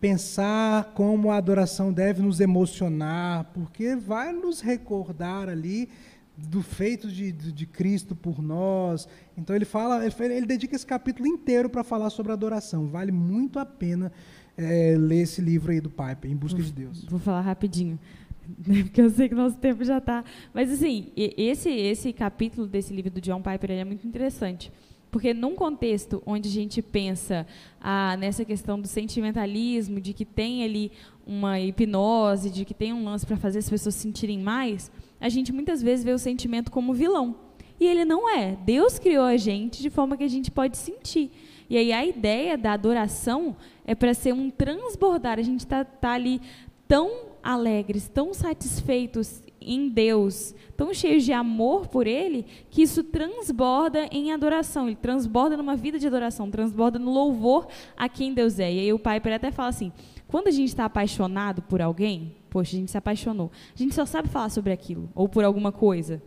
[0.00, 5.88] pensar como a adoração deve nos emocionar, porque vai nos recordar ali
[6.36, 9.08] do feito de, de, Cristo por nós.
[9.36, 12.86] Então ele fala, ele, ele dedica esse capítulo inteiro para falar sobre adoração.
[12.86, 14.12] Vale muito a pena
[14.56, 17.04] eh, ler esse livro aí do Piper, Em Busca de Deus.
[17.04, 17.98] Vou falar rapidinho,
[18.66, 20.24] né, porque eu sei que nosso tempo já está.
[20.52, 24.70] Mas assim, esse esse capítulo desse livro do John Piper é muito interessante,
[25.10, 27.46] porque num contexto onde a gente pensa
[27.80, 30.92] ah, nessa questão do sentimentalismo, de que tem ali
[31.26, 35.52] uma hipnose, de que tem um lance para fazer as pessoas sentirem mais, a gente
[35.52, 37.36] muitas vezes vê o sentimento como vilão.
[37.78, 38.56] E ele não é.
[38.64, 41.30] Deus criou a gente de forma que a gente pode sentir.
[41.68, 45.38] E aí a ideia da adoração é para ser um transbordar.
[45.38, 46.40] A gente está tá ali
[46.88, 47.10] tão
[47.42, 54.32] alegres, tão satisfeitos em Deus, tão cheios de amor por Ele, que isso transborda em
[54.32, 54.86] adoração.
[54.86, 58.72] Ele transborda numa vida de adoração, transborda no louvor a quem Deus é.
[58.72, 59.92] E aí o Piper até fala assim:
[60.28, 64.06] quando a gente está apaixonado por alguém, poxa, a gente se apaixonou, a gente só
[64.06, 66.22] sabe falar sobre aquilo, ou por alguma coisa.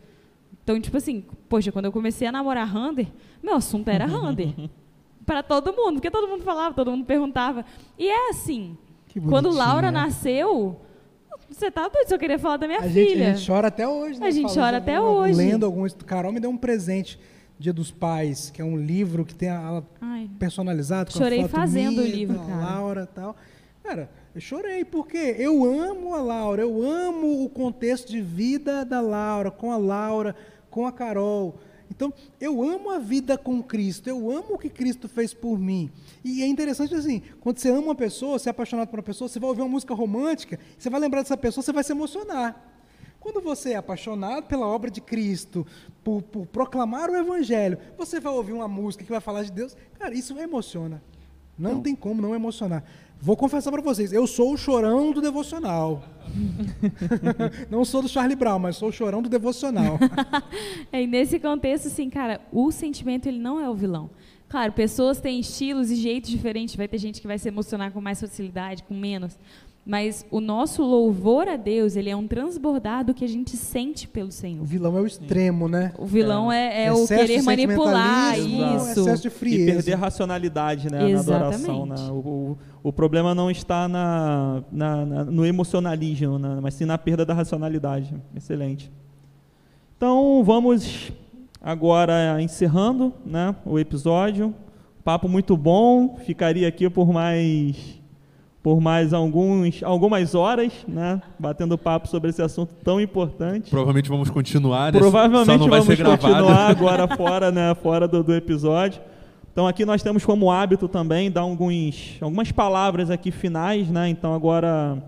[0.63, 3.07] Então, tipo assim, poxa, quando eu comecei a namorar Rander,
[3.41, 4.53] meu assunto era Rander.
[5.25, 7.65] para todo mundo, porque todo mundo falava, todo mundo perguntava.
[7.97, 8.77] E é assim,
[9.27, 10.01] quando Laura né?
[10.01, 10.79] nasceu,
[11.49, 13.31] você tá doido, se eu queria falar da minha A gente, filha.
[13.31, 14.19] a gente chora até hoje.
[14.19, 14.27] né?
[14.27, 15.33] A gente Falando chora até algum- hoje.
[15.35, 15.93] Lendo alguns.
[15.93, 17.19] Carol me deu um presente,
[17.57, 19.83] Dia dos Pais, que é um livro que tem a, a
[20.37, 22.61] personalizado com Chorei fazendo o minha, livro, da cara.
[22.61, 23.35] Laura e tal.
[23.83, 29.01] Cara, eu chorei porque eu amo a Laura, eu amo o contexto de vida da
[29.01, 30.33] Laura, com a Laura,
[30.69, 31.59] com a Carol.
[31.91, 35.91] Então, eu amo a vida com Cristo, eu amo o que Cristo fez por mim.
[36.23, 39.27] E é interessante assim, quando você ama uma pessoa, você é apaixonado por uma pessoa,
[39.27, 42.65] você vai ouvir uma música romântica, você vai lembrar dessa pessoa, você vai se emocionar.
[43.19, 45.67] Quando você é apaixonado pela obra de Cristo,
[46.01, 49.75] por, por proclamar o Evangelho, você vai ouvir uma música que vai falar de Deus,
[49.99, 51.03] cara, isso emociona.
[51.57, 52.85] Não tem como não emocionar.
[53.21, 56.03] Vou confessar para vocês, eu sou o chorão do devocional.
[57.69, 59.99] não sou do Charlie Brown, mas sou o chorão do devocional.
[60.91, 64.09] É, e nesse contexto, assim, cara, o sentimento ele não é o vilão.
[64.47, 66.75] Claro, pessoas têm estilos e jeitos diferentes.
[66.75, 69.37] Vai ter gente que vai se emocionar com mais facilidade, com menos.
[69.89, 74.07] Mas o nosso louvor a Deus, ele é um transbordar do que a gente sente
[74.07, 74.63] pelo o Senhor.
[74.63, 75.91] vilão é o extremo, né?
[75.97, 78.99] O vilão é, é o Excesso de querer manipular isso.
[78.99, 79.71] Excesso de E frieza.
[79.73, 81.87] perder a racionalidade né, na adoração.
[81.87, 81.95] Né?
[81.95, 82.11] Exatamente.
[82.11, 82.29] O,
[82.83, 87.25] o, o problema não está na, na- na- no emocionalismo, né, mas sim na perda
[87.25, 88.13] da racionalidade.
[88.35, 88.91] Excelente.
[89.97, 91.11] Então vamos
[91.59, 94.53] agora encerrando né, o episódio.
[95.03, 96.15] Papo muito bom.
[96.25, 97.98] Ficaria aqui por mais
[98.61, 103.69] por mais alguns, algumas horas, né, batendo papo sobre esse assunto tão importante.
[103.69, 104.99] Provavelmente vamos continuar, né?
[104.99, 109.01] Provavelmente vamos continuar agora fora, né, fora do, do episódio.
[109.51, 114.09] Então aqui nós temos como hábito também dar alguns, algumas palavras aqui finais, né?
[114.09, 115.01] Então agora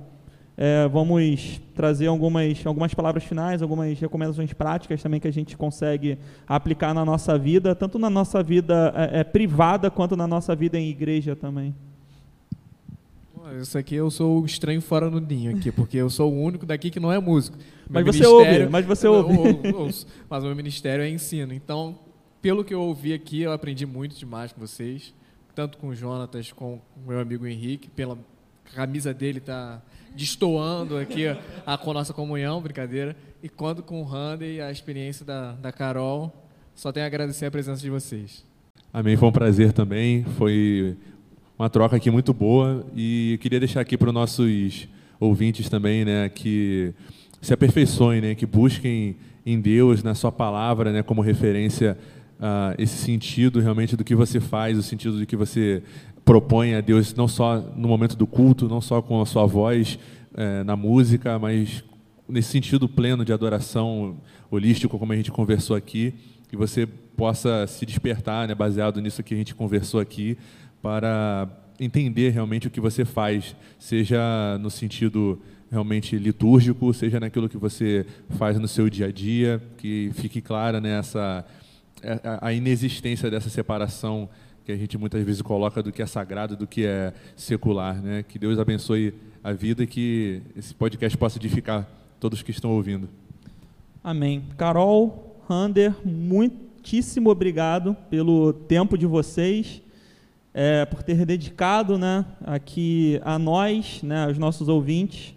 [0.58, 6.18] é, vamos trazer algumas, algumas palavras finais, algumas recomendações práticas também que a gente consegue
[6.48, 10.80] aplicar na nossa vida, tanto na nossa vida é, é, privada quanto na nossa vida
[10.80, 11.76] em igreja também.
[13.60, 16.66] Isso aqui eu sou o estranho fora no ninho aqui, porque eu sou o único
[16.66, 17.58] daqui que não é músico.
[17.90, 19.36] Mas Meu você ouve, mas você ouve.
[19.36, 21.54] eu- eu ouço, mas o meu ministério é ensino.
[21.54, 21.98] Então,
[22.42, 25.14] pelo que eu ouvi aqui, eu aprendi muito demais com vocês,
[25.54, 28.18] tanto com o Jonatas, com o meu amigo Henrique, pela
[28.74, 29.82] camisa dele tá
[30.16, 31.26] destoando aqui
[31.66, 35.54] a, com a nossa comunhão, brincadeira, e quando com o Randy e a experiência da,
[35.54, 36.34] da Carol,
[36.76, 38.46] só tenho a agradecer a presença de vocês.
[38.94, 40.24] Amém, foi um prazer também.
[40.38, 40.98] Foi
[41.62, 42.84] uma troca aqui muito boa.
[42.96, 44.88] E queria deixar aqui para os nossos
[45.20, 46.92] ouvintes também, né, que
[47.40, 51.96] se aperfeiçoem, né, que busquem em Deus, na Sua palavra, né, como referência
[52.40, 55.84] ah, esse sentido realmente do que você faz, o sentido do que você
[56.26, 60.00] propõe a Deus, não só no momento do culto, não só com a sua voz
[60.36, 61.84] eh, na música, mas
[62.28, 64.18] nesse sentido pleno de adoração
[64.50, 66.14] holístico, como a gente conversou aqui,
[66.50, 70.38] que você possa se despertar, né, baseado nisso que a gente conversou aqui,
[70.82, 71.48] para
[71.80, 75.40] entender realmente o que você faz, seja no sentido
[75.72, 80.82] realmente litúrgico, seja naquilo que você faz no seu dia a dia, que fique clara
[80.82, 81.46] né, essa,
[82.42, 84.28] a- inexistência dessa separação
[84.66, 87.96] que a gente muitas vezes coloca do que é sagrado do que é secular.
[88.02, 88.24] Né?
[88.28, 89.14] Que Deus abençoe
[89.44, 91.88] a vida e que esse podcast possa edificar
[92.20, 93.10] todos que estão ouvindo.
[94.04, 94.44] Amém.
[94.58, 99.82] Carol, Rander, muitíssimo obrigado pelo tempo de vocês,
[100.54, 105.34] é, por ter dedicado né, aqui a nós, né, aos nossos ouvintes,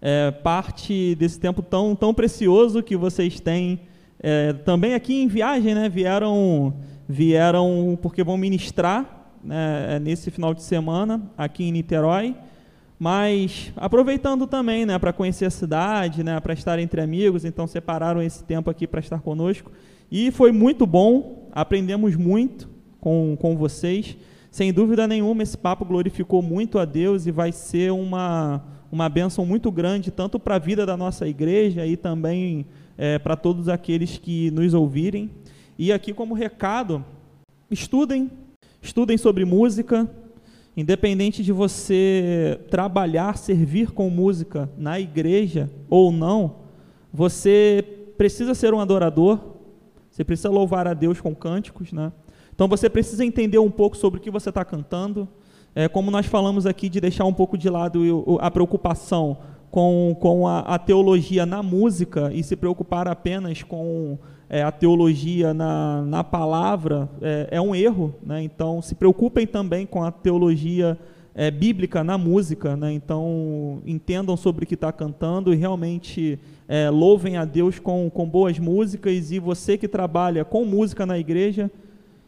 [0.00, 3.80] é, parte desse tempo tão, tão precioso que vocês têm.
[4.20, 6.74] É, também aqui em viagem, né, vieram,
[7.08, 12.34] vieram porque vão ministrar né, nesse final de semana aqui em Niterói.
[12.98, 18.22] Mas aproveitando também, né, para conhecer a cidade, né, para estar entre amigos, então separaram
[18.22, 19.70] esse tempo aqui para estar conosco.
[20.10, 24.16] E foi muito bom, aprendemos muito com, com vocês.
[24.56, 29.44] Sem dúvida nenhuma, esse papo glorificou muito a Deus e vai ser uma, uma bênção
[29.44, 32.64] muito grande, tanto para a vida da nossa igreja e também
[32.96, 35.30] é, para todos aqueles que nos ouvirem.
[35.78, 37.04] E aqui, como recado,
[37.70, 38.30] estudem,
[38.80, 40.10] estudem sobre música,
[40.74, 46.56] Independente de você trabalhar, servir com música na igreja ou não,
[47.12, 47.84] você
[48.16, 49.38] precisa ser um adorador,
[50.10, 52.10] você precisa louvar a Deus com cânticos, né?
[52.56, 55.28] Então você precisa entender um pouco sobre o que você está cantando.
[55.74, 59.36] É, como nós falamos aqui, de deixar um pouco de lado a preocupação
[59.70, 65.52] com, com a, a teologia na música e se preocupar apenas com é, a teologia
[65.52, 68.14] na, na palavra é, é um erro.
[68.24, 68.42] Né?
[68.42, 70.98] Então, se preocupem também com a teologia
[71.34, 72.74] é, bíblica na música.
[72.74, 72.94] Né?
[72.94, 78.26] Então, entendam sobre o que está cantando e realmente é, louvem a Deus com, com
[78.26, 79.30] boas músicas.
[79.30, 81.70] E você que trabalha com música na igreja,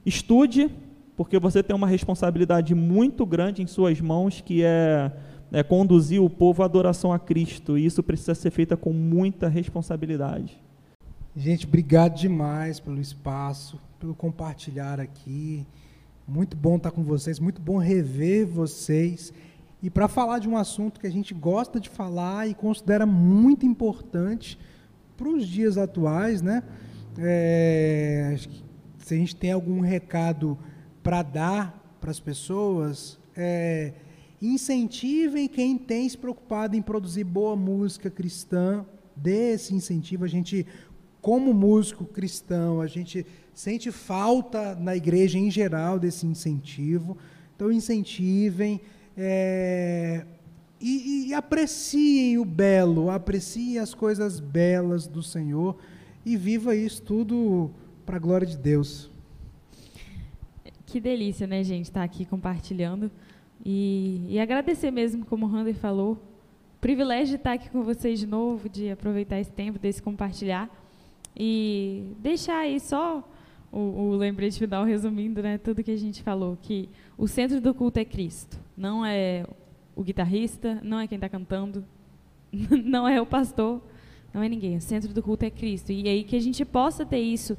[0.09, 0.71] estude,
[1.17, 5.13] porque você tem uma responsabilidade muito grande em suas mãos, que é,
[5.53, 7.77] é conduzir o povo à adoração a Cristo.
[7.77, 10.61] E isso precisa ser feito com muita responsabilidade.
[11.37, 15.67] Gente, obrigado demais pelo espaço, pelo compartilhar aqui.
[16.27, 19.33] Muito bom estar com vocês, muito bom rever vocês.
[19.83, 23.65] E para falar de um assunto que a gente gosta de falar e considera muito
[23.65, 24.59] importante
[25.17, 26.63] para os dias atuais, né?
[27.17, 28.68] É, acho que
[29.09, 30.59] se a gente tem algum recado
[31.03, 33.95] para dar para as pessoas, é,
[34.41, 38.85] incentivem quem tem se preocupado em produzir boa música cristã,
[39.17, 40.25] dê esse incentivo.
[40.25, 40.67] A gente
[41.23, 47.17] como músico cristão, a gente sente falta na igreja em geral desse incentivo.
[47.57, 48.79] Então, incentivem
[49.17, 50.25] é,
[50.79, 55.77] e, e apreciem o belo, apreciem as coisas belas do Senhor
[56.27, 57.71] e viva isso tudo
[58.09, 59.11] para a glória de Deus.
[60.87, 63.11] Que delícia, né, gente, estar aqui compartilhando.
[63.63, 68.19] E, e agradecer mesmo, como o Rander falou, o privilégio de estar aqui com vocês
[68.19, 70.71] de novo, de aproveitar esse tempo, desse compartilhar.
[71.37, 73.23] E deixar aí só
[73.71, 77.75] o, o lembrete final, resumindo né, tudo que a gente falou, que o centro do
[77.75, 79.45] culto é Cristo, não é
[79.95, 81.85] o guitarrista, não é quem está cantando,
[82.83, 83.83] não é o pastor,
[84.33, 84.79] não é ninguém.
[84.79, 85.93] O centro do culto é Cristo.
[85.93, 87.55] E aí que a gente possa ter isso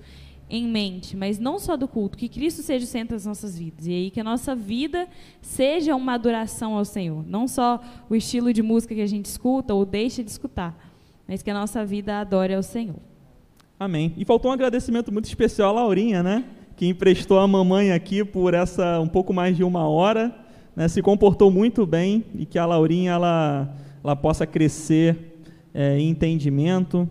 [0.49, 3.85] em mente, mas não só do culto, que Cristo seja o centro das nossas vidas.
[3.85, 5.07] E aí que a nossa vida
[5.41, 7.79] seja uma adoração ao Senhor, não só
[8.09, 10.75] o estilo de música que a gente escuta ou deixa de escutar,
[11.27, 12.99] mas que a nossa vida adore ao Senhor.
[13.79, 14.13] Amém.
[14.17, 16.43] E faltou um agradecimento muito especial à Laurinha, né?
[16.75, 20.35] Que emprestou a mamãe aqui por essa um pouco mais de uma hora,
[20.75, 20.87] né?
[20.87, 23.73] Se comportou muito bem e que a Laurinha ela,
[24.03, 25.43] ela possa crescer
[25.73, 27.07] é, em entendimento.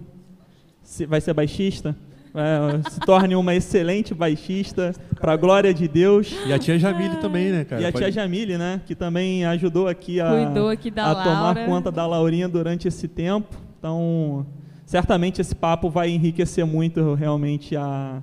[1.07, 1.97] Vai ser baixista?
[2.39, 6.32] É, se torne uma excelente baixista para a glória de Deus.
[6.47, 7.82] E a tia Jamile também, né, cara?
[7.82, 11.66] E a tia Jamile, né, que também ajudou aqui a, Cuidou aqui da a tomar
[11.66, 13.57] conta da Laurinha durante esse tempo.
[13.78, 14.47] Então,
[14.86, 18.22] certamente esse papo vai enriquecer muito realmente a,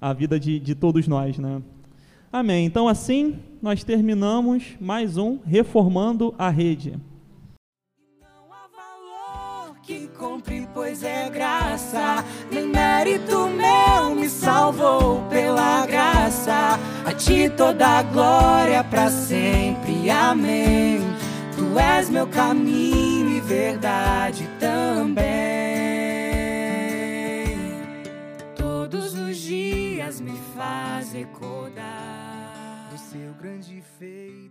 [0.00, 1.60] a vida de, de todos nós, né?
[2.32, 2.64] Amém.
[2.64, 6.94] Então, assim, nós terminamos mais um Reformando a Rede.
[9.88, 12.22] Que compre, pois é graça.
[12.50, 16.78] Nem mérito meu me salvou pela graça.
[17.06, 20.10] A ti toda a glória para sempre.
[20.10, 21.00] Amém.
[21.56, 25.24] Tu és meu caminho e verdade também.
[28.54, 34.47] Todos os dias me faz recordar do seu grande feito.